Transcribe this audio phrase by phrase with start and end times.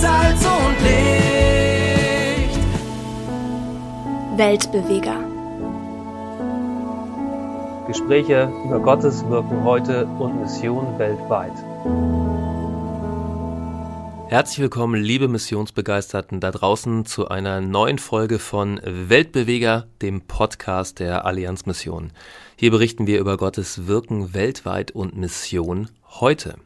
[0.00, 2.60] Salz und Licht.
[4.36, 5.20] Weltbeweger.
[7.86, 11.54] Gespräche über Gottes Wirken heute und Mission weltweit.
[14.28, 21.24] Herzlich willkommen, liebe Missionsbegeisterten da draußen, zu einer neuen Folge von Weltbeweger, dem Podcast der
[21.24, 22.12] Allianz Mission.
[22.56, 25.88] Hier berichten wir über Gottes Wirken weltweit und Mission
[26.20, 26.56] heute.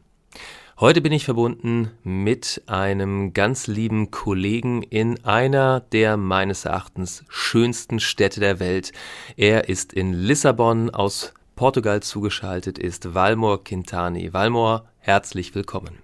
[0.81, 8.01] Heute bin ich verbunden mit einem ganz lieben Kollegen in einer der meines Erachtens schönsten
[8.01, 8.93] Städte der Welt.
[9.37, 14.33] Er ist in Lissabon aus Portugal zugeschaltet, ist Valmor Quintani.
[14.33, 15.99] Valmor, herzlich willkommen.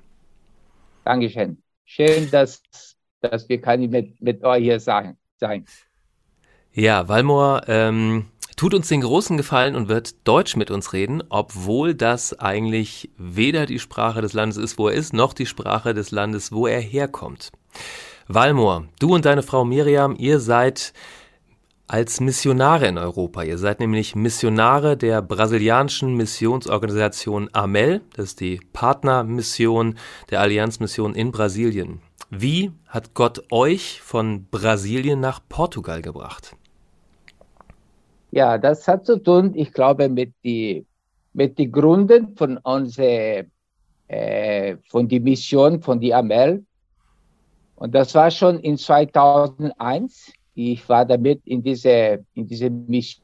[1.07, 1.57] Dankeschön.
[1.87, 2.63] Schön, dass,
[3.23, 5.17] dass wir mit, mit euch hier sein.
[6.75, 11.95] Ja, Valmor ähm, tut uns den großen Gefallen und wird Deutsch mit uns reden, obwohl
[11.95, 16.11] das eigentlich weder die Sprache des Landes ist, wo er ist, noch die Sprache des
[16.11, 17.53] Landes, wo er herkommt.
[18.29, 20.93] Valmor, du und deine Frau Miriam, ihr seid
[21.87, 23.43] als Missionare in Europa.
[23.45, 29.97] Ihr seid nämlich Missionare der brasilianischen Missionsorganisation AMEL, das ist die Partnermission
[30.31, 32.01] der Allianzmission in Brasilien.
[32.31, 36.57] Wie hat Gott euch von Brasilien nach Portugal gebracht?
[38.37, 40.85] Ja, das hat zu tun, ich glaube, mit die
[41.33, 43.45] mit die Gründen von unserer
[44.09, 46.65] äh, von die Mission von die AMEL.
[47.77, 53.21] Und das war schon in 2001 ich war damit in diese, in diese Mission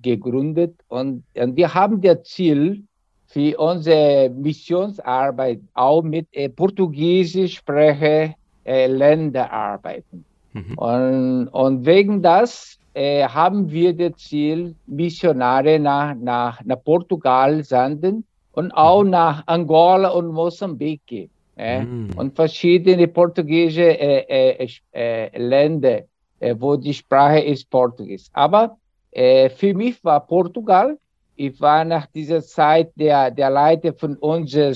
[0.00, 2.84] gegründet und, und wir haben das Ziel
[3.26, 8.34] für unsere Missionsarbeit auch mit äh, Portugiesisch spreche
[8.64, 10.24] äh, Länder arbeiten.
[10.52, 10.78] Mhm.
[10.78, 18.24] Und, und wegen das äh, haben wir das Ziel, Missionare nach, nach, nach Portugal senden
[18.52, 19.10] und auch mhm.
[19.10, 21.30] nach Angola und Mosambik.
[21.58, 22.10] Äh, mm.
[22.16, 26.02] und verschiedene portugiesische äh, äh, äh, Länder,
[26.38, 28.30] äh, wo die Sprache ist Portugies.
[28.32, 28.76] Aber
[29.10, 30.96] für mich war Portugal,
[31.34, 34.74] ich war nach dieser Zeit der, der Leiter von unserem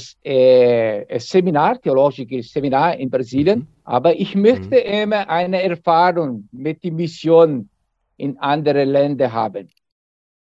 [1.18, 3.66] Seminar, theologisches Seminar in Brasilien, mhm.
[3.84, 5.02] aber ich möchte mhm.
[5.02, 7.68] immer eine Erfahrung mit der Mission
[8.16, 9.70] in andere Länder haben.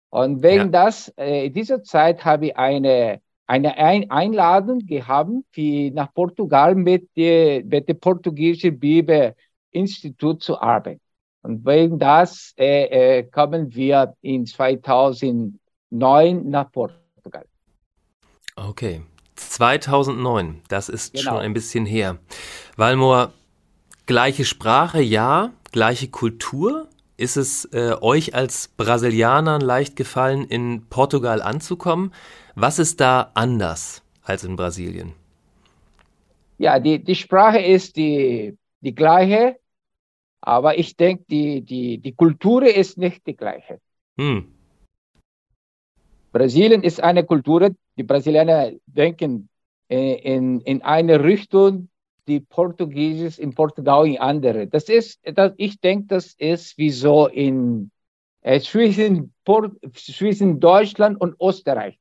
[0.09, 0.85] Und wegen ja.
[0.85, 7.67] das, in dieser Zeit habe ich eine eine Einladung gehabt für nach Portugal mit dem
[7.67, 11.01] mit der portugiesischen Bibel-Institut zu arbeiten.
[11.41, 15.59] Und wegen das äh, äh, kommen wir in 2009
[16.49, 17.45] nach Portugal.
[18.55, 19.01] Okay,
[19.35, 21.31] 2009, das ist genau.
[21.31, 22.17] schon ein bisschen her.
[22.77, 23.33] Valmor,
[24.05, 26.87] gleiche Sprache, ja, gleiche Kultur.
[27.23, 32.13] Ist es äh, euch als Brasilianern leicht gefallen, in Portugal anzukommen?
[32.53, 35.13] Was ist da anders als in Brasilien?
[36.57, 39.55] Ja, die, die Sprache ist die, die gleiche,
[40.41, 43.79] aber ich denke, die, die, die Kultur ist nicht die gleiche.
[44.17, 44.53] Hm.
[46.33, 49.47] Brasilien ist eine Kultur, die Brasilianer denken
[49.87, 51.87] äh, in, in eine Richtung,
[52.27, 54.67] die Portugiesisch in Portugal in andere.
[54.67, 57.91] Das ist, das, ich denke, das ist wie so in
[58.41, 61.97] äh, zwischen, Port, zwischen Deutschland und Österreich.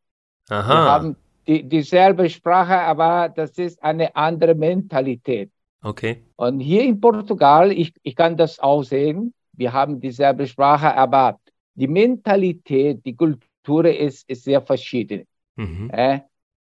[0.49, 0.69] Aha.
[0.69, 1.17] Wir haben
[1.47, 5.51] die, dieselbe Sprache, aber das ist eine andere Mentalität.
[5.83, 6.23] Okay.
[6.37, 11.39] Und hier in Portugal, ich, ich kann das auch sehen, wir haben dieselbe Sprache, aber
[11.75, 15.27] die Mentalität, die Kultur ist, ist sehr verschieden.
[15.57, 15.91] Mhm.
[15.93, 16.21] Äh,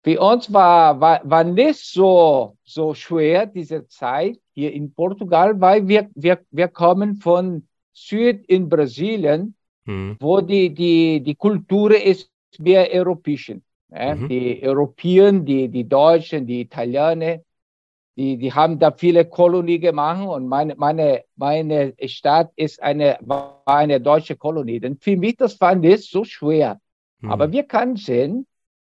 [0.06, 5.88] für uns war, war, war nicht so, so schwer diese Zeit hier in Portugal, weil
[5.88, 9.56] wir, wir, wir kommen von Süd in Brasilien,
[9.86, 10.16] mhm.
[10.20, 12.30] wo die, die, die Kultur ist
[12.60, 13.52] mehr europäisch.
[13.90, 14.30] Ja, mhm.
[14.30, 17.40] Die Europäer, die, die Deutschen, die Italiener,
[18.16, 23.64] die, die haben da viele Kolonien gemacht und meine, meine, meine Stadt ist eine, war
[23.66, 24.80] eine deutsche Kolonie.
[24.80, 26.80] Denn für mich das war nicht so schwer.
[27.22, 27.32] Mhm.
[27.32, 28.46] Aber wir können sehen,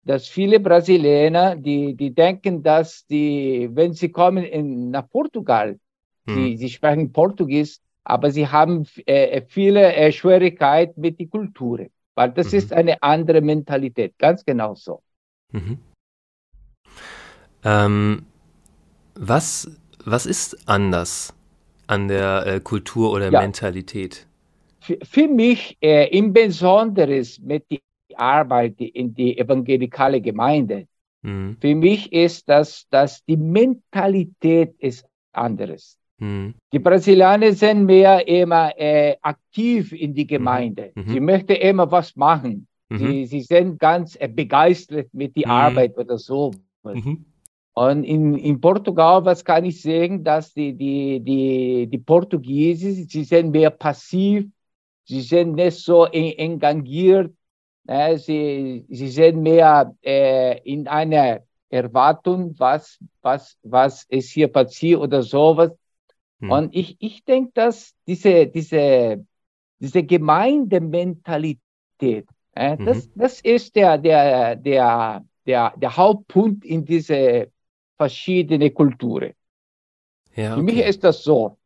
[0.08, 5.78] dass viele Brasilianer, die, die denken, dass die, wenn sie kommen in, nach Portugal,
[6.26, 6.34] mhm.
[6.34, 11.88] sie, sie sprechen Portugies, aber sie haben äh, viele äh, Schwierigkeiten mit der Kultur.
[12.16, 12.58] Weil das mhm.
[12.58, 15.02] ist eine andere Mentalität, ganz genau so.
[15.52, 15.78] Mhm.
[17.64, 18.26] Ähm,
[19.16, 19.70] was,
[20.06, 21.34] was ist anders
[21.88, 23.42] an der äh, Kultur oder ja.
[23.42, 24.26] Mentalität?
[24.80, 27.80] Für, für mich äh, im Besonderen mit der
[28.20, 30.88] Arbeit in die evangelikale Gemeinde,
[31.22, 31.58] mhm.
[31.60, 35.98] für mich ist das, dass die Mentalität ist anderes.
[36.20, 36.56] Mhm.
[36.72, 40.28] Die Brasilianer sind mehr immer äh, aktiv in die mhm.
[40.28, 40.92] Gemeinde.
[40.96, 41.10] Mhm.
[41.10, 42.68] Sie möchten immer was machen.
[42.90, 42.98] Mhm.
[42.98, 45.52] Sie, sie sind ganz äh, begeistert mit der mhm.
[45.52, 46.52] Arbeit oder so.
[47.74, 53.24] Und in, in Portugal, was kann ich sagen, dass die, die, die, die Portugiesen, sie
[53.24, 54.48] sind mehr passiv,
[55.04, 57.34] sie sind nicht so engagiert,
[57.88, 65.02] äh, sie, sie sind mehr äh, in einer Erwartung, was, was, was ist hier passiert
[65.02, 65.72] oder sowas.
[66.40, 66.52] Hm.
[66.52, 69.26] Und ich, ich denke, dass diese, diese,
[69.80, 71.60] diese Gemeindementalität,
[72.56, 72.86] äh, mhm.
[72.86, 77.52] das, das ist der, der, der, der, der Hauptpunkt in diese
[77.98, 79.34] verschiedene Kulturen.
[80.36, 80.60] Ja, okay.
[80.60, 81.58] Für mich ist das so.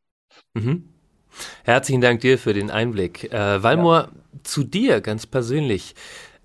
[0.53, 0.88] Mhm.
[1.63, 3.31] Herzlichen Dank dir für den Einblick.
[3.31, 4.20] Äh, Valmor, ja.
[4.43, 5.95] Zu dir ganz persönlich.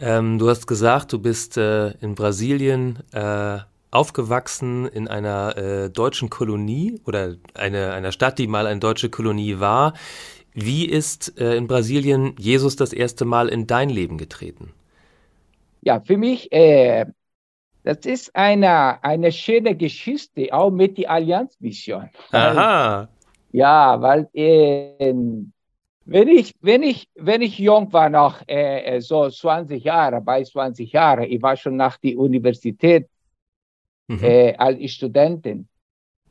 [0.00, 3.58] Ähm, du hast gesagt, du bist äh, in Brasilien äh,
[3.90, 9.58] aufgewachsen in einer äh, deutschen Kolonie oder eine, einer Stadt, die mal eine deutsche Kolonie
[9.58, 9.94] war.
[10.52, 14.72] Wie ist äh, in Brasilien Jesus das erste Mal in dein Leben getreten?
[15.82, 17.06] Ja, für mich, äh,
[17.84, 22.10] das ist eine, eine schöne Geschichte, auch mit der Allianzmission.
[22.32, 23.08] Aha.
[23.52, 25.52] Ja, weil ähm,
[26.06, 30.42] wenn ich, wenn ich, wenn ich jung war, noch äh, äh so 20 Jahre, bei
[30.42, 33.08] 20 Jahren, ich war schon nach der Universität
[34.06, 34.22] mhm.
[34.22, 35.68] äh, als Studentin.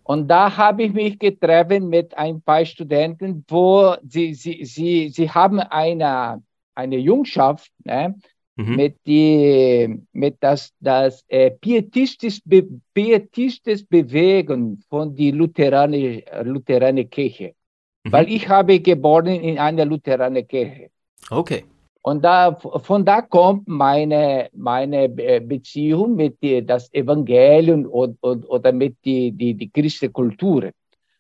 [0.04, 5.30] Und da habe ich mich getroffen mit ein paar Studenten, wo sie, sie, sie, sie
[5.30, 6.42] haben eine,
[6.76, 8.16] eine Jungschaft, ne,
[8.56, 8.76] mhm.
[8.76, 17.56] mit, die, mit das, das äh, pietistisches, Be pietistisches Bewegen von der Lutheraner, Lutheraner Kirche.
[18.06, 18.12] Mhm.
[18.12, 20.90] Weil ich habe geboren in einer Lutheraner Kirche.
[21.30, 21.66] Okay.
[22.04, 28.72] Und da, von da kommt meine, meine Beziehung mit die, das Evangelium und, und, oder
[28.72, 30.70] mit die, die, die christliche Kultur.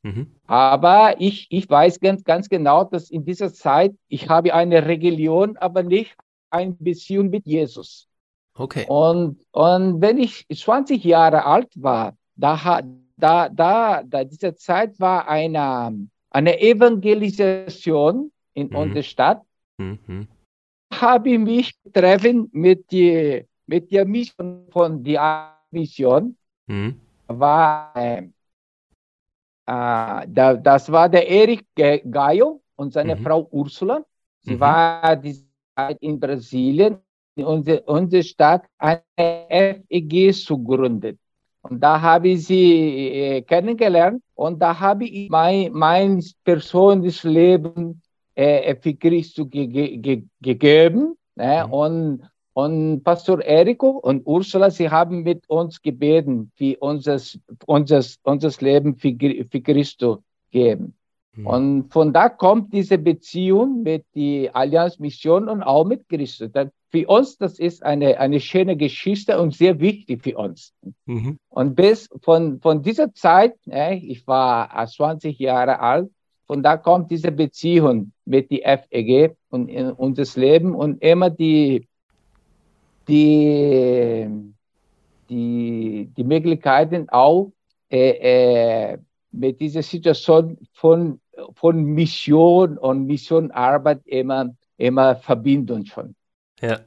[0.03, 0.27] Mhm.
[0.45, 5.57] Aber ich, ich weiß ganz, ganz genau, dass in dieser Zeit, ich habe eine Religion,
[5.57, 6.15] aber nicht
[6.51, 8.07] eine Beziehung mit Jesus.
[8.53, 8.85] Okay.
[8.87, 12.83] Und, und wenn ich 20 Jahre alt war, da,
[13.17, 18.75] da, da, da diese Zeit war eine, eine Evangelisation in mhm.
[18.75, 19.41] unserer Stadt.
[19.77, 20.27] Mhm.
[20.93, 26.35] Habe ich mich getroffen mit, die, mit der Mission von der Mission.
[26.67, 26.99] Mhm.
[27.27, 28.27] War, äh, äh,
[29.65, 33.23] da, das war der Erik Gaio und seine mhm.
[33.23, 34.05] Frau Ursula.
[34.41, 34.59] Sie mhm.
[34.59, 35.37] war die
[35.73, 36.97] Zeit in Brasilien,
[37.35, 39.03] in unsere, unsere Stadt eine
[39.89, 41.17] FEG gegründet.
[41.69, 48.03] Und da habe ich sie äh, kennengelernt und da habe ich mein, mein persönliches Leben
[48.35, 49.65] äh, für Christus ge
[49.97, 51.17] ge gegeben.
[51.35, 51.63] Ne?
[51.65, 51.73] Mhm.
[51.73, 57.19] Und, und Pastor Eriko und Ursula, sie haben mit uns gebeten, für unser,
[57.65, 59.15] unser, unser Leben für,
[59.49, 60.19] für Christus
[60.51, 60.95] geben.
[61.33, 61.47] Mhm.
[61.47, 66.51] Und von da kommt diese Beziehung mit der Allianz Mission und auch mit Christus.
[66.95, 70.73] Für uns, das ist eine, eine schöne Geschichte und sehr wichtig für uns.
[71.05, 71.39] Mhm.
[71.49, 76.09] Und bis von, von dieser Zeit, äh, ich war 20 Jahre alt,
[76.47, 81.85] von da kommt diese Beziehung mit der FEG und in unser Leben und immer die,
[83.09, 84.29] die,
[85.29, 87.51] die, die Möglichkeiten auch
[87.91, 88.97] äh, äh,
[89.33, 91.19] mit dieser Situation von
[91.55, 96.15] von Mission und Missionarbeit immer, immer verbinden schon.
[96.61, 96.79] Ja.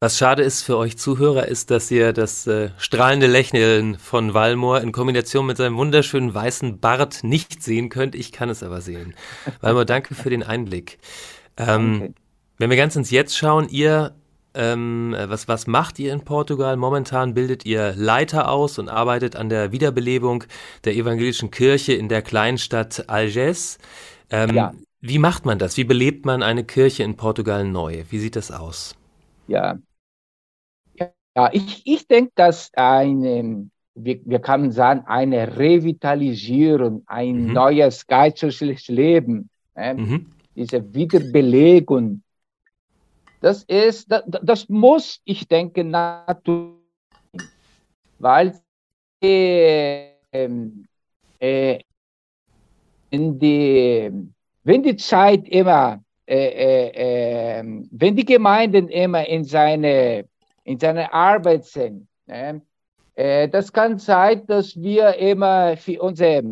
[0.00, 4.80] Was schade ist für euch Zuhörer, ist, dass ihr das äh, strahlende Lächeln von Walmor
[4.80, 8.14] in Kombination mit seinem wunderschönen weißen Bart nicht sehen könnt.
[8.14, 9.14] Ich kann es aber sehen.
[9.60, 10.98] Walmor, danke für den Einblick.
[11.58, 12.14] Ähm, okay.
[12.56, 14.14] Wenn wir ganz ins Jetzt schauen, ihr
[14.54, 16.76] ähm, was, was macht ihr in Portugal?
[16.76, 20.44] Momentan bildet ihr Leiter aus und arbeitet an der Wiederbelebung
[20.84, 23.78] der evangelischen Kirche in der Kleinstadt Algés.
[24.30, 24.72] Ähm, ja.
[25.00, 25.76] Wie macht man das?
[25.76, 28.04] Wie belebt man eine Kirche in Portugal neu?
[28.10, 28.94] Wie sieht das aus?
[29.48, 29.78] Ja,
[30.96, 37.52] ja ich, ich denke, dass eine, wir, wir können sagen, eine Revitalisierung, ein mhm.
[37.52, 40.26] neues geistliches Leben, äh, mhm.
[40.54, 42.22] diese Wiederbelegung
[43.40, 46.76] das ist, das, das muss, ich denke, natürlich,
[48.18, 48.60] weil
[49.22, 50.10] äh,
[51.38, 51.80] äh,
[53.08, 54.12] in die,
[54.64, 60.24] wenn die Zeit immer, äh, äh ähm, wenn die Gemeinden immer in seine,
[60.64, 62.62] in seine Arbeit sind, ne,
[63.14, 66.42] äh, das kann sein, dass wir immer für unsere,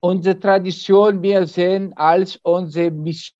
[0.00, 3.38] unsere Tradition mehr sehen als unsere Mission.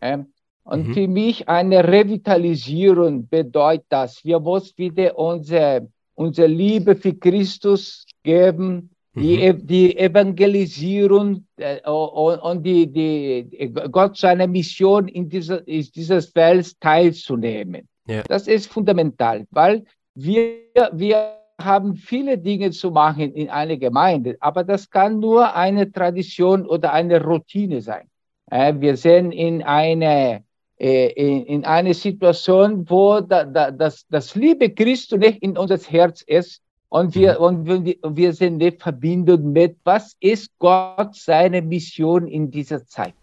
[0.00, 0.26] Ne.
[0.64, 0.94] Und mhm.
[0.94, 8.90] für mich eine Revitalisierung bedeutet das, wir müssen wieder unsere, unsere Liebe für Christus geben.
[9.20, 16.26] Die, e, die Evangelisierung äh, und die, die, Gott seine Mission in dieser, in dieses
[16.26, 17.88] Feld teilzunehmen.
[18.06, 18.22] Ja.
[18.22, 19.84] Das ist fundamental, weil
[20.14, 20.52] wir,
[20.92, 26.66] wir haben viele Dinge zu machen in einer Gemeinde, aber das kann nur eine Tradition
[26.66, 28.08] oder eine Routine sein.
[28.50, 30.44] Wir sind in eine,
[30.78, 36.22] in, in eine Situation, wo da, da, das, das Liebe Christus nicht in unser Herz
[36.22, 37.44] ist und wir, mhm.
[37.44, 43.14] und wir, wir sind nicht verbunden mit, was ist Gott seine Mission in dieser Zeit.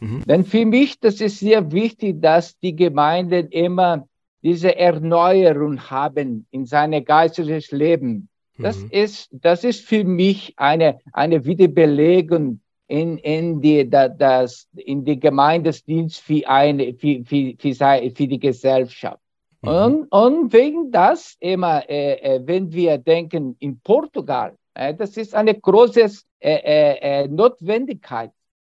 [0.00, 0.24] Mhm.
[0.26, 4.06] Denn für mich, das ist sehr wichtig, dass die Gemeinden immer
[4.42, 8.28] diese Erneuerung haben in seinem geistliches Leben.
[8.58, 8.88] Das mhm.
[8.90, 16.20] ist, das ist für mich eine, eine Wiederbelegung in, in die, das, in die Gemeindesdienst
[16.20, 17.74] für eine, für, für, für,
[18.14, 19.19] für die Gesellschaft.
[19.62, 19.68] Mhm.
[19.68, 25.34] Und, und wegen das immer, äh, äh, wenn wir denken in Portugal, äh, das ist
[25.34, 26.08] eine große äh,
[26.40, 28.30] äh, äh, Notwendigkeit.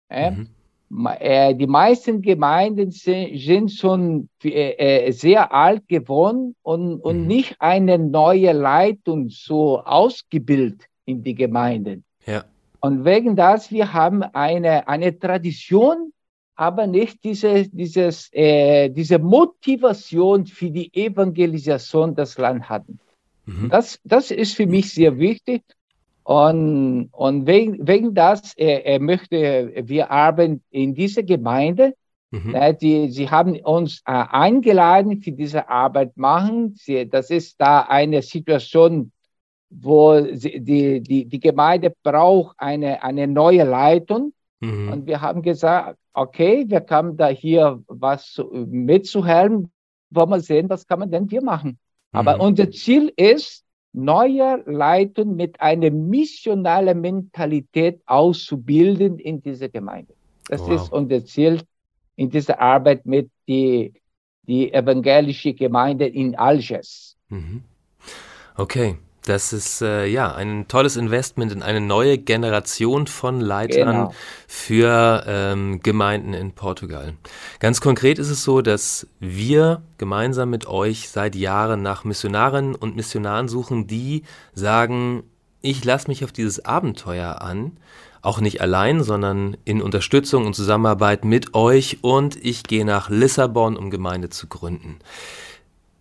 [0.09, 0.49] Mhm.
[1.19, 7.27] Äh, die meisten Gemeinden sind, schon sehr alt geworden und, und mhm.
[7.27, 12.03] nicht eine neue Leitung so ausgebildet in die Gemeinden.
[12.25, 12.43] Ja.
[12.81, 16.11] Und wegen das, wir haben eine, eine Tradition,
[16.59, 22.99] aber nicht diese, dieses, äh, diese Motivation für die Evangelisation des Land hatten.
[23.45, 23.69] Mhm.
[23.69, 25.63] Das, das ist für mich sehr wichtig.
[26.23, 31.95] Und, und wegen, wegen das äh, äh, möchte wir arbeiten in dieser Gemeinde.
[32.31, 32.53] Mhm.
[32.53, 36.75] Äh, die, sie haben uns äh, eingeladen für diese Arbeit machen.
[36.75, 39.13] Sie, das ist da eine Situation,
[39.69, 44.33] wo sie, die, die, die Gemeinde braucht eine, eine neue Leitung.
[44.59, 44.91] Mhm.
[44.91, 49.71] Und wir haben gesagt, okay, wir können da hier was mitzuhelfen.
[50.09, 51.77] Wollen wir sehen, was kann man denn hier machen?
[52.11, 52.41] Aber mhm.
[52.41, 53.63] unser Ziel ist,
[53.93, 60.13] neue Leitung mit einer missionalen Mentalität auszubilden in dieser Gemeinde.
[60.47, 60.71] Das wow.
[60.71, 61.61] ist unser Ziel
[62.15, 63.93] in dieser Arbeit mit die,
[64.43, 67.17] die evangelische Gemeinde in Algiers.
[67.29, 67.63] Mhm.
[68.57, 68.97] Okay.
[69.29, 74.13] Das ist äh, ja ein tolles Investment in eine neue Generation von Leitern genau.
[74.47, 77.13] für ähm, Gemeinden in Portugal.
[77.59, 82.95] Ganz konkret ist es so, dass wir gemeinsam mit euch seit Jahren nach Missionarinnen und
[82.95, 84.23] Missionaren suchen, die
[84.55, 85.21] sagen,
[85.61, 87.73] ich lasse mich auf dieses Abenteuer an,
[88.23, 93.77] auch nicht allein, sondern in Unterstützung und Zusammenarbeit mit euch und ich gehe nach Lissabon,
[93.77, 94.97] um Gemeinde zu gründen.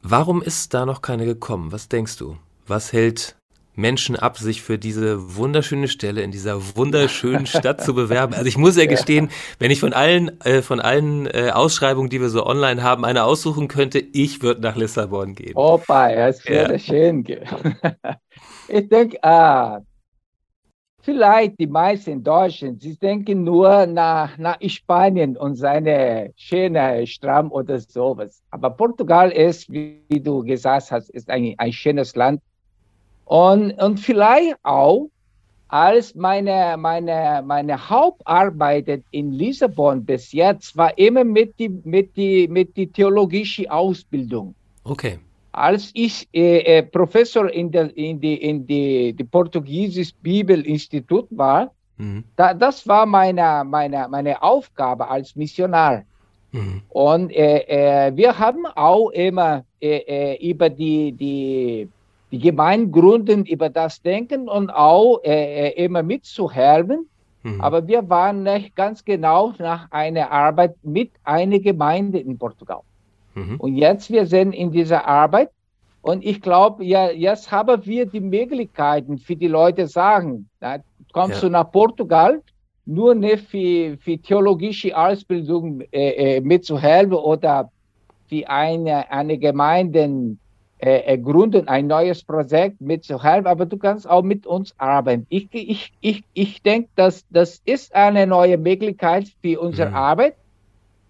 [0.00, 1.72] Warum ist da noch keine gekommen?
[1.72, 2.38] Was denkst du?
[2.68, 3.34] Was hält
[3.78, 8.34] Menschen ab, sich für diese wunderschöne Stelle in dieser wunderschönen Stadt zu bewerben.
[8.34, 12.20] Also ich muss ja gestehen, wenn ich von allen, äh, von allen äh, Ausschreibungen, die
[12.20, 15.54] wir so online haben, eine aussuchen könnte, ich würde nach Lissabon gehen.
[15.54, 16.78] Opa, es würde ja.
[16.78, 17.46] schön gehen.
[18.68, 19.80] ich denke, ah,
[21.02, 27.78] vielleicht die meisten Deutschen, sie denken nur nach, nach Spanien und seine schöne Stramm oder
[27.78, 28.42] sowas.
[28.50, 32.42] Aber Portugal ist, wie du gesagt hast, ist ein, ein schönes Land
[33.28, 35.10] und, und vielleicht auch,
[35.68, 42.48] als meine, meine, meine Hauptarbeit in Lissabon bis jetzt war immer mit die, mit die,
[42.48, 44.54] mit die theologische Ausbildung.
[44.84, 45.18] Okay.
[45.52, 51.70] Als ich äh, äh, Professor in der in die in die, die portugiesische Bibelinstitut war,
[51.98, 52.24] mhm.
[52.34, 56.02] da, das war meine, meine, meine Aufgabe als Missionar.
[56.52, 56.80] Mhm.
[56.88, 61.88] Und äh, äh wir haben auch immer äh, äh, über die, die
[62.30, 67.08] die Gemeingründen über das denken und auch äh, äh, immer mitzuhelfen.
[67.42, 67.60] Mhm.
[67.60, 72.80] Aber wir waren nicht ganz genau nach einer Arbeit mit einer Gemeinde in Portugal.
[73.34, 73.56] Mhm.
[73.56, 75.50] Und jetzt wir sind in dieser Arbeit
[76.02, 80.78] und ich glaube, ja, jetzt haben wir die Möglichkeiten für die Leute sagen, na,
[81.12, 81.48] kommst ja.
[81.48, 82.40] du nach Portugal,
[82.86, 87.70] nur nicht für, für theologische Ausbildung äh, äh, mitzuhelfen oder
[88.28, 90.36] für eine, eine Gemeinde
[90.78, 95.26] äh, gründen, ein neues Projekt mitzuhelfen, aber du kannst auch mit uns arbeiten.
[95.28, 99.96] Ich, ich, ich, ich denke, dass das ist eine neue Möglichkeit für unsere mhm.
[99.96, 100.34] Arbeit,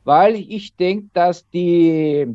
[0.05, 2.27] weil ich denke, dass die,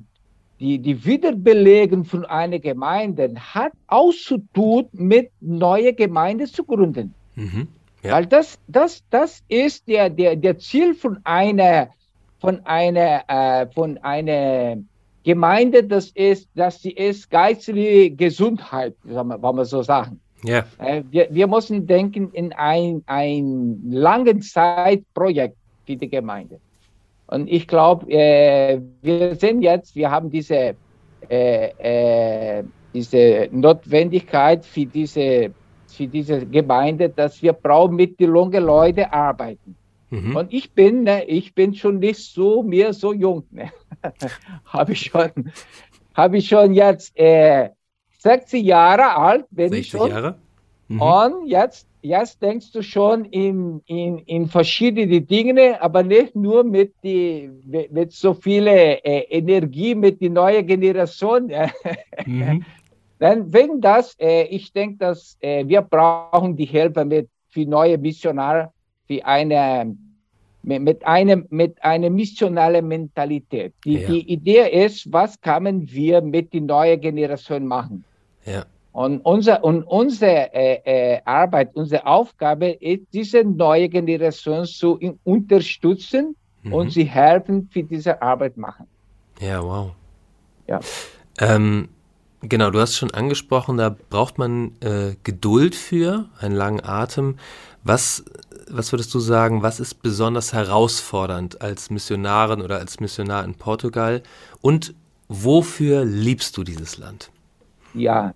[0.59, 7.15] die, die Wiederbelegung von einer Gemeinde hat auch zu tun mit neue Gemeinde zu gründen.
[7.35, 7.67] Mhm.
[8.03, 8.11] Ja.
[8.11, 11.89] Weil das, das, das ist der, der, der Ziel von einer,
[12.39, 14.77] von einer, äh, von einer
[15.23, 20.19] Gemeinde, das ist, dass sie ist geistliche Gesundheit, wollen wir so sagen.
[20.43, 20.65] Ja.
[20.79, 26.59] Äh, wir, wir müssen denken in ein, ein langen Zeitprojekt für die Gemeinde.
[27.27, 30.75] Und ich glaube, äh, wir sind jetzt, wir haben diese,
[31.29, 32.63] äh, äh,
[32.93, 35.51] diese Notwendigkeit für diese,
[35.87, 39.75] für diese Gemeinde, dass wir brauchen mit den jungen Leuten arbeiten.
[40.13, 40.35] Mhm.
[40.35, 43.43] Und ich bin, ne, ich bin schon nicht so mehr so jung.
[43.49, 43.71] Ne?
[44.65, 45.51] habe ich schon,
[46.13, 47.69] habe ich schon jetzt äh,
[48.19, 50.09] 60 Jahre alt bin 60 ich schon.
[50.11, 50.35] Jahre?
[50.87, 51.01] Mhm.
[51.01, 56.93] Und jetzt, jetzt denkst du schon in, in, in verschiedene Dinge, aber nicht nur mit,
[57.03, 61.51] die, mit, mit so viel äh, Energie, mit der neuen Generation.
[62.25, 62.65] Mhm.
[63.19, 67.97] Denn wegen das, äh, ich denke, dass äh, wir brauchen die Hilfe mit für neue
[67.97, 68.72] Missionare,
[69.07, 69.95] für eine
[70.63, 73.73] mit einem mit einer missionalen Mentalität.
[73.83, 74.07] Die, ja.
[74.07, 78.05] die Idee ist, was können wir mit der neuen Generation machen?
[78.45, 78.65] Ja.
[78.93, 86.35] Und, unser, und unsere äh, äh, Arbeit, unsere Aufgabe ist, diese neue Generation zu unterstützen
[86.61, 86.73] mhm.
[86.73, 88.85] und sie helfen für diese Arbeit machen.
[89.39, 89.91] Ja, wow.
[90.67, 90.79] Ja.
[91.39, 91.89] Ähm,
[92.41, 97.37] genau, du hast schon angesprochen, da braucht man äh, Geduld für, einen langen Atem.
[97.83, 98.23] Was,
[98.69, 104.23] was würdest du sagen, was ist besonders herausfordernd als Missionarin oder als Missionar in Portugal?
[104.61, 104.93] Und
[105.27, 107.31] wofür liebst du dieses Land?
[107.93, 108.33] Ja,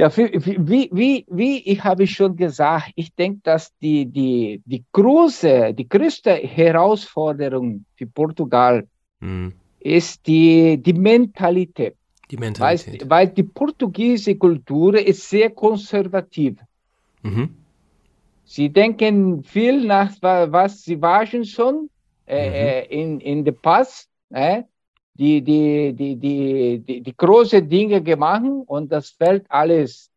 [0.00, 5.74] ja, wie, wie, wie ich habe schon gesagt, ich denke, dass die, die, die große,
[5.74, 8.86] die größte Herausforderung für Portugal
[9.20, 9.52] mhm.
[9.78, 11.96] ist die, die Mentalität.
[12.30, 13.02] Die Mentalität.
[13.02, 16.56] Weil, weil die portugiesische Kultur ist sehr konservativ.
[17.22, 17.56] Mhm.
[18.50, 21.88] Sie denken viel nach, was sie waren schon
[22.26, 22.54] äh, mhm.
[22.54, 24.08] Äh, in, in der Pass.
[24.30, 24.62] Äh?
[25.20, 30.10] die, die, die, die, die, die große Dinge gemacht und das Feld alles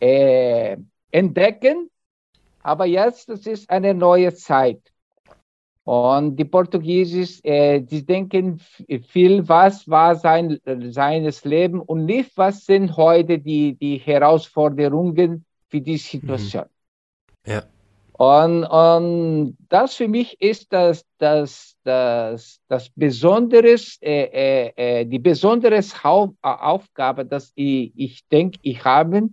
[0.00, 0.78] äh,
[1.10, 1.90] entdecken.
[2.62, 4.80] Aber jetzt, das ist eine neue Zeit.
[5.84, 8.58] Und die Portugiesen, äh, die denken
[9.08, 10.58] viel, was war sein
[10.90, 16.64] seines Leben und nicht, was sind heute die, die Herausforderungen für die Situation.
[17.44, 17.52] Mhm.
[17.52, 17.62] Ja.
[18.18, 25.18] Und, und das für mich ist das, das, das, das Besonderes, äh, äh, äh die
[25.18, 25.80] besondere
[26.40, 29.28] Aufgabe, dass ich, ich denke, ich habe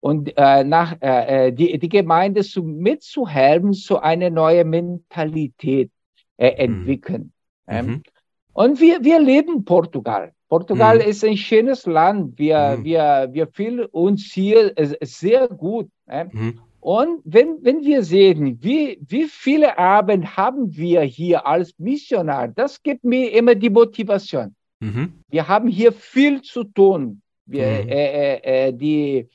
[0.00, 5.90] und äh, nach, äh, äh, die, die Gemeinde zu, mitzuhelfen, so eine neue Mentalität
[6.36, 6.74] äh, mhm.
[6.74, 7.32] entwickeln.
[7.66, 8.02] Ähm, mhm.
[8.52, 10.32] Und wir, wir leben Portugal.
[10.48, 11.02] Portugal mhm.
[11.02, 12.38] ist ein schönes Land.
[12.38, 12.84] Wir, mhm.
[12.84, 15.88] wir, wir fühlen uns hier sehr gut.
[16.06, 16.60] Mhm.
[16.80, 22.82] Und wenn, wenn wir sehen, wie, wie viele Abend haben wir hier als Missionar, das
[22.82, 24.54] gibt mir immer die Motivation.
[24.80, 25.12] Mhm.
[25.28, 27.20] Wir haben hier viel zu tun.
[27.46, 27.88] Wir, mhm.
[27.88, 29.28] äh, äh, äh die,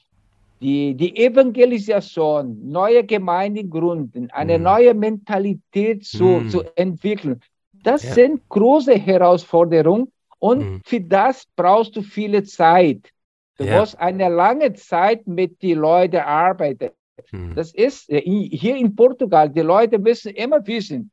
[0.62, 4.63] die, die Evangelisation, neue Gemeinden gründen, eine mhm.
[4.63, 6.49] neue Mentalität zu, mhm.
[6.49, 7.41] zu entwickeln,
[7.84, 8.13] das ja.
[8.13, 10.82] sind große Herausforderungen und mhm.
[10.86, 13.10] für das brauchst du viele Zeit.
[13.58, 13.79] Du ja.
[13.79, 16.89] musst eine lange Zeit mit den Leuten arbeiten.
[17.30, 17.56] Hm.
[17.56, 21.12] Das ist äh, hier in Portugal, die Leute müssen immer wissen,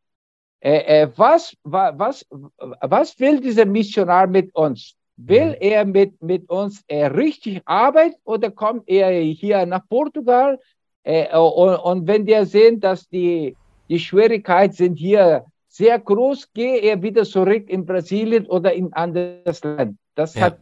[0.61, 2.27] äh, äh, was, was,
[2.81, 4.95] was will dieser Missionar mit uns?
[5.17, 5.57] Will hm.
[5.61, 10.59] er mit, mit uns äh, richtig arbeiten oder kommt er hier nach Portugal?
[11.03, 13.57] Äh, und, und, wenn wir sehen, dass die,
[13.89, 19.65] die Schwierigkeiten sind hier sehr groß, gehe er wieder zurück in Brasilien oder in anderes
[19.65, 19.97] Land.
[20.15, 20.43] Das ja.
[20.43, 20.59] hat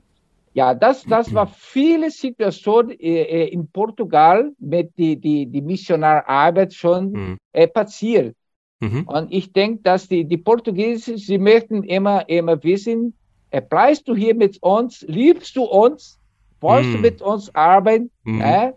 [0.59, 6.75] ja, das, das war viele Situationen äh, äh, in Portugal mit die, die, die Missionararbeit
[6.75, 7.39] schon mhm.
[7.53, 8.35] äh, passiert.
[8.81, 9.03] Mhm.
[9.07, 13.15] Und ich denke, dass die, die Portugiesen, sie möchten immer, immer wissen,
[13.51, 16.19] äh, bleibst du hier mit uns, liebst du uns,
[16.61, 16.97] wolltest mhm.
[16.97, 18.41] du mit uns arbeiten, mhm.
[18.41, 18.73] äh,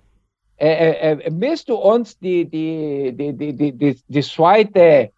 [0.58, 5.12] äh, äh, willst du uns die, die, die, die, die, die, die zweite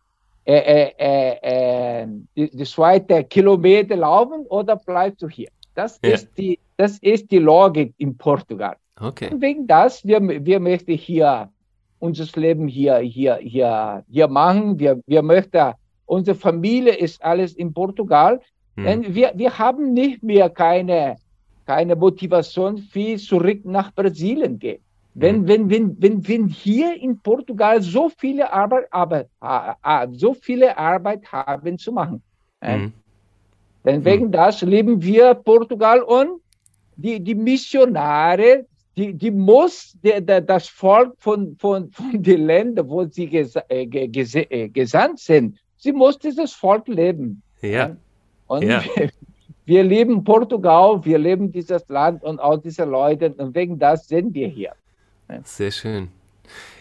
[0.46, 5.50] äh, äh, die, die zweite Kilometer laufen oder bleibst du hier?
[5.76, 6.12] Das, ja.
[6.12, 8.76] ist, die, das ist die Logik in Portugal.
[9.00, 9.30] Okay.
[9.32, 11.50] Und wegen das, wir, wir möchten hier
[12.00, 14.78] unser Leben hier, hier, hier, hier machen.
[14.78, 15.74] Wir, wir möchten,
[16.06, 18.42] unsere Familie ist alles in Portugal.
[18.76, 18.84] Hm.
[18.84, 21.16] Denn wir, wir haben nicht mehr keine,
[21.66, 24.82] keine Motivation, viel zurück nach Brasilien gehen.
[25.16, 25.48] Wenn, hm.
[25.48, 29.30] wenn, wenn, wenn, wenn hier in Portugal so viele Arbeit, Arbeit,
[30.12, 32.22] so viele Arbeit haben zu machen.
[32.62, 32.94] Hm.
[33.86, 34.06] Denn hm.
[34.06, 36.42] wegen das lieben wir Portugal und
[36.96, 38.66] die, die Missionare,
[38.96, 43.56] die, die muss der, der, das Volk von, von, von den Ländern, wo sie ges,
[43.68, 47.42] äh, ges, äh, gesandt sind, sie muss dieses Volk leben.
[47.62, 47.96] Ja.
[48.48, 48.84] Und ja.
[48.96, 49.10] Wir,
[49.66, 54.34] wir lieben Portugal, wir lieben dieses Land und auch diese Leute und wegen das sind
[54.34, 54.74] wir hier.
[55.44, 56.10] Sehr schön.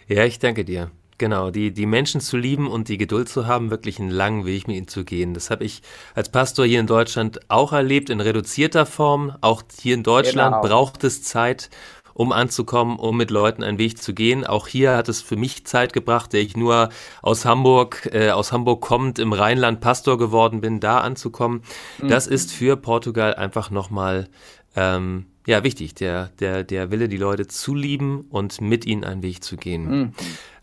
[0.09, 0.91] Ja, ich danke dir.
[1.23, 4.67] Genau, die, die Menschen zu lieben und die Geduld zu haben, wirklich einen langen Weg
[4.67, 5.35] mit ihnen zu gehen.
[5.35, 5.81] Das habe ich
[6.17, 9.33] als Pastor hier in Deutschland auch erlebt, in reduzierter Form.
[9.41, 10.67] Auch hier in Deutschland genau.
[10.67, 11.71] braucht es Zeit,
[12.13, 14.45] um anzukommen, um mit Leuten einen Weg zu gehen.
[14.45, 16.89] Auch hier hat es für mich Zeit gebracht, der ich nur
[17.23, 21.63] aus Hamburg, äh, aus Hamburg kommend im Rheinland Pastor geworden bin, da anzukommen.
[21.99, 22.09] Mhm.
[22.09, 24.29] Das ist für Portugal einfach nochmal
[24.75, 29.23] ähm, ja, wichtig, der, der, der Wille, die Leute zu lieben und mit ihnen einen
[29.23, 29.89] Weg zu gehen.
[29.89, 30.13] Mhm.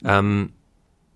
[0.06, 0.54] Ähm,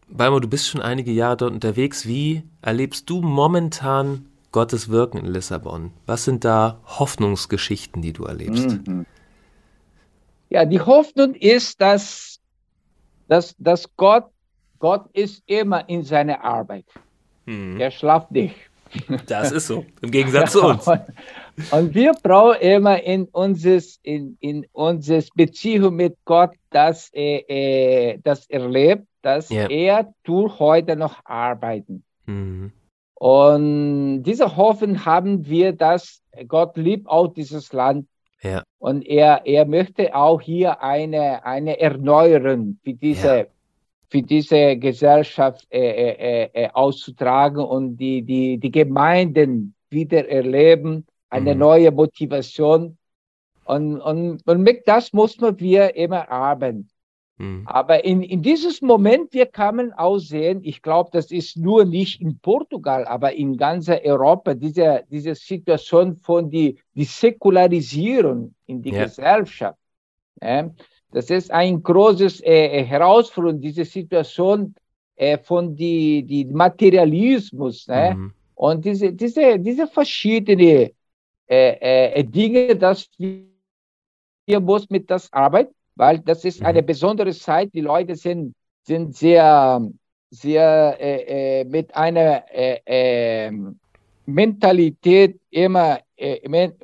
[0.09, 2.05] Balmo, du bist schon einige Jahre dort unterwegs.
[2.05, 5.91] Wie erlebst du momentan Gottes Wirken in Lissabon?
[6.05, 8.85] Was sind da Hoffnungsgeschichten, die du erlebst?
[8.87, 9.05] Mhm.
[10.49, 12.39] Ja, die Hoffnung ist, dass,
[13.27, 14.25] dass, dass Gott,
[14.77, 16.85] Gott ist immer in seiner Arbeit.
[17.45, 17.79] Mhm.
[17.79, 18.55] Er schlaft nicht.
[19.25, 20.85] Das ist so, im Gegensatz zu uns.
[21.71, 28.19] Und wir brauchen immer in unseres, in, in unseres Beziehung mit Gott das, äh, äh,
[28.23, 29.69] das erlebt, dass yeah.
[29.69, 32.03] er tut heute noch arbeiten.
[32.25, 32.71] Mhm.
[33.15, 38.07] Und diese Hoffnung haben wir, dass Gott liebt auch dieses Land.
[38.41, 38.63] Ja.
[38.79, 43.45] Und er, er möchte auch hier eine, eine Erneuerung für diese, ja.
[44.09, 51.53] für diese Gesellschaft äh, äh, äh, auszutragen und die, die, die Gemeinden wieder erleben eine
[51.53, 51.59] mhm.
[51.59, 52.97] neue Motivation.
[53.65, 56.89] Und, und, und mit das muss man wir immer arbeiten.
[57.37, 57.63] Mhm.
[57.65, 62.21] Aber in, in dieses Moment, wir kamen auch sehen, ich glaube, das ist nur nicht
[62.21, 68.91] in Portugal, aber in ganz Europa, diese, diese Situation von die, die Säkularisierung in die
[68.91, 69.05] ja.
[69.05, 69.79] Gesellschaft.
[70.41, 70.69] Ja,
[71.11, 74.75] das ist ein großes äh, äh Herausforderung, diese Situation
[75.15, 78.15] äh, von die, die Materialismus ne?
[78.15, 78.33] Mhm.
[78.55, 80.91] und diese, diese, diese verschiedene
[81.47, 86.85] äh, äh, Dinge, dass wir muss mit das arbeiten, weil das ist eine mhm.
[86.85, 87.73] besondere Zeit.
[87.73, 89.89] Die Leute sind, sind sehr,
[90.29, 93.79] sehr äh, äh mit einer äh, ähm,
[94.25, 96.37] Mentalität immer, äh,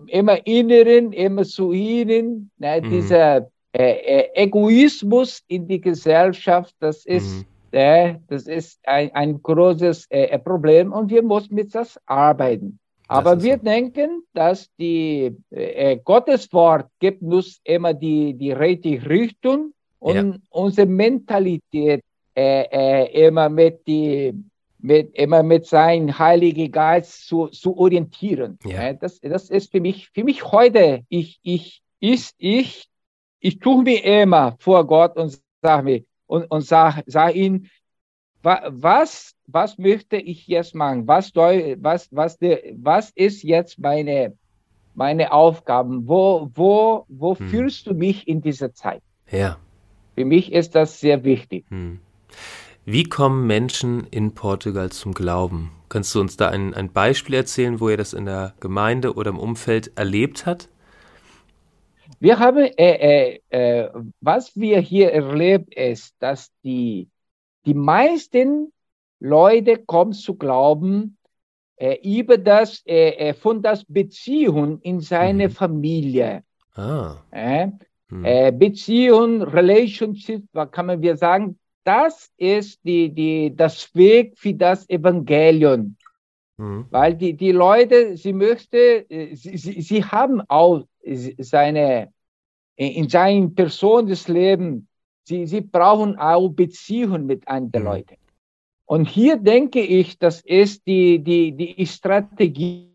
[0.07, 2.51] immer inneren, immer zu ihnen.
[2.57, 2.81] Ne?
[2.81, 2.89] Mhm.
[2.89, 8.17] Dieser Egoismus in die Gesellschaft, das ist, mhm.
[8.27, 10.07] das ist ein, ein großes
[10.43, 12.79] Problem und wir müssen mit das arbeiten.
[13.09, 13.63] Aber wir so.
[13.63, 20.35] denken, dass die äh, Gottes Wort gibt uns immer die, die richtige Richtung und ja.
[20.49, 22.03] unsere Mentalität
[22.35, 24.33] äh, äh, immer mit die
[24.81, 28.57] mit, immer mit seinem Heiligen Geist zu, zu orientieren.
[28.63, 28.93] Ja.
[28.93, 32.87] Das, das ist für mich, für mich heute, ich, ich, ist, ich,
[33.39, 37.65] ich tue mir immer vor Gott und sage mir, und, und sage sag ihm,
[38.41, 41.07] was, was möchte ich jetzt machen?
[41.07, 44.33] Was, was, was, was ist jetzt meine,
[44.95, 46.07] meine Aufgaben?
[46.07, 47.49] Wo, wo, wo hm.
[47.49, 49.01] fühlst du mich in dieser Zeit?
[49.31, 49.57] Ja.
[50.15, 51.65] Für mich ist das sehr wichtig.
[51.69, 51.99] Hm.
[52.85, 55.71] Wie kommen Menschen in Portugal zum Glauben?
[55.89, 59.29] Kannst du uns da ein, ein Beispiel erzählen, wo ihr das in der Gemeinde oder
[59.29, 60.69] im Umfeld erlebt hat?
[62.19, 67.07] Wir haben, äh, äh, äh, was wir hier erlebt, ist, dass die
[67.65, 68.71] die meisten
[69.19, 71.17] Leute kommen zu glauben
[71.75, 75.51] äh, über das, äh, von das Beziehung in seine mhm.
[75.51, 76.43] Familie.
[76.75, 77.17] Ah.
[78.09, 78.25] Mhm.
[78.25, 84.53] Äh, Beziehung, Relationship, was kann man wir sagen, das ist die, die, das Weg für
[84.53, 85.95] das Evangelium.
[86.57, 86.85] Mhm.
[86.89, 92.11] Weil die, die Leute, sie möchte, äh, sie, sie, sie haben auch seine,
[92.75, 94.83] in seiner Person des Lebens
[95.29, 97.89] Sie, sie brauchen auch Beziehungen mit anderen mhm.
[97.91, 98.15] Leuten.
[98.89, 102.89] Und hier denke ich, das ist die, die, die Strategie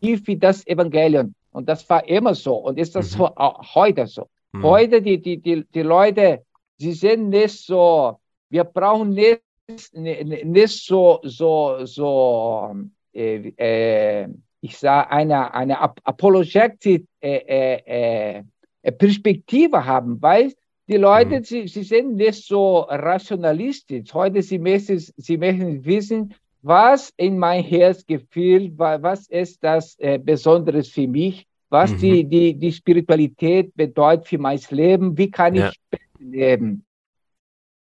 [0.00, 1.34] für das Evangelium.
[1.52, 3.24] Und das war immer so und ist das mhm.
[3.36, 4.28] auch heute so.
[4.52, 4.62] Mhm.
[4.62, 6.46] Heute, die, die, die, die Leute,
[6.78, 9.42] sie sind nicht so, wir brauchen nicht,
[9.92, 12.74] nicht so, so, so,
[13.12, 14.28] äh, äh,
[14.62, 18.42] ich sage, eine, eine Apologetic äh, äh,
[18.80, 20.54] äh, Perspektive haben, weil
[20.88, 21.44] die Leute, mhm.
[21.44, 24.12] sie, sie sind nicht so rationalistisch.
[24.12, 30.18] Heute, sie müssen, sie möchten wissen, was in mein Herz gefühlt, was ist das äh,
[30.18, 31.98] Besonderes für mich, was mhm.
[31.98, 35.70] die, die, die Spiritualität bedeutet für mein Leben, wie kann ja.
[35.70, 36.84] ich leben.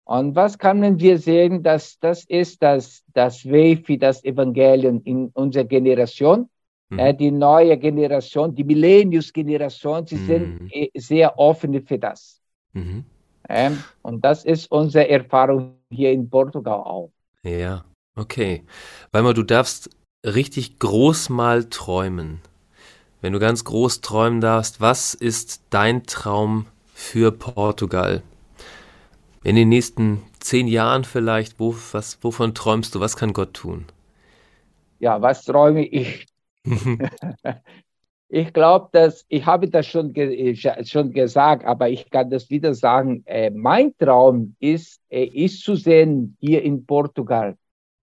[0.03, 5.27] Und was können wir sehen, dass das ist das, das Weg für das Evangelium in
[5.33, 6.49] unserer Generation.
[6.89, 6.99] Mhm.
[6.99, 10.25] Äh, die neue Generation, die Millennius-Generation, sie mhm.
[10.25, 12.40] sind äh, sehr offen für das.
[12.73, 13.05] Mhm.
[13.49, 17.11] Ähm, und das ist unsere Erfahrung hier in Portugal auch.
[17.43, 18.63] Ja, okay.
[19.11, 19.89] Weil du darfst
[20.25, 22.41] richtig groß mal träumen.
[23.21, 28.23] Wenn du ganz groß träumen darfst, was ist dein Traum für Portugal?
[29.43, 32.99] In den nächsten zehn Jahren vielleicht, wo, was, wovon träumst du?
[32.99, 33.85] Was kann Gott tun?
[34.99, 36.27] Ja, was träume ich?
[38.33, 42.73] Ich glaube, dass ich habe das schon, ge schon gesagt, aber ich kann das wieder
[42.73, 43.23] sagen.
[43.25, 47.57] Äh, mein Traum ist, äh, ist zu sehen hier in Portugal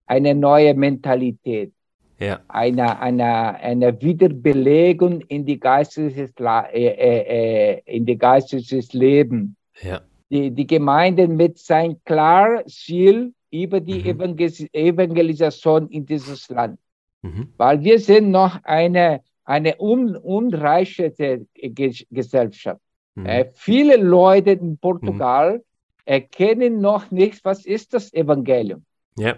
[0.07, 1.73] eine neue Mentalität.
[2.21, 2.41] ja.
[2.47, 9.57] einer, einer, einer Wiederbelegung in die geistiges, äh, äh, äh, in die geistiges Leben.
[9.83, 10.01] Ja.
[10.31, 14.35] Die, die Gemeinden mit sein klares Ziel über die mhm.
[14.73, 16.79] Evangelisation in dieses Land.
[17.23, 17.49] Mhm.
[17.57, 22.81] Weil wir sind noch eine, eine un, unreicherte Gesellschaft.
[23.15, 23.27] Mhm.
[23.27, 25.63] Äh, viele Leute in Portugal mhm.
[26.05, 28.85] erkennen noch nicht, was ist das Evangelium.
[29.19, 29.37] Ja.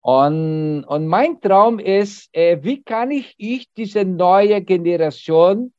[0.00, 5.72] Und, und mein Traum ist, äh, wie kann ich, ich diese neue Generation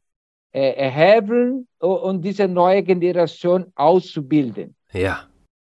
[0.52, 4.76] äh, erheben und diese neue Generation auszubilden.
[4.92, 5.28] Ja.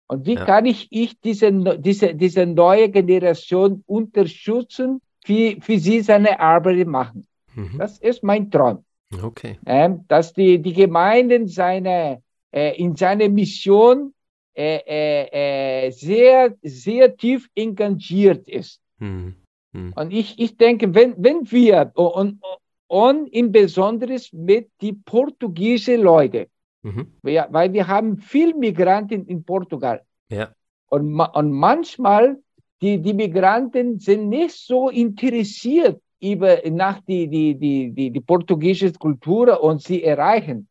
[0.08, 0.46] Und wie ja.
[0.46, 7.26] kann ich, ich diese, diese, diese neue Generation unterstützen, wie, wie sie seine Arbeit machen?
[7.56, 7.78] Mhm.
[7.78, 8.84] Das ist mein Traum.
[9.22, 9.60] Okay.
[9.66, 14.14] Ähm, dass die, die Gemeinden seine, äh, in seiner Mission
[14.56, 18.82] äh, äh, äh, sehr, sehr tief engagiert ist.
[19.00, 19.36] Mhm.
[19.72, 19.94] Mhm.
[19.96, 22.40] Und ich, ich denke, wenn, wenn wir, und,
[22.88, 26.48] und im Besonderen mit die portugiesischen Leute,
[26.84, 27.14] mhm.
[27.22, 30.02] wir, weil wir haben viel Migranten in Portugal.
[30.30, 30.54] Ja.
[30.88, 32.38] Und, und manchmal
[32.82, 38.94] die, die Migranten sind nicht so interessiert über, nach die, die, die, die, die portugiesische
[38.94, 40.68] Kultur und sie erreichen.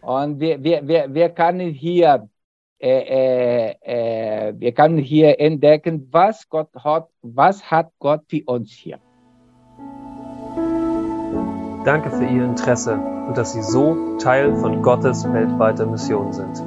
[0.00, 2.28] und wir, wir, wir, wir können hier
[2.80, 8.98] äh, äh, wir können hier entdecken, was Gott hat, was hat Gott für uns hier.
[11.84, 16.62] Danke für Ihr Interesse und dass Sie so Teil von Gottes weltweiter Mission sind.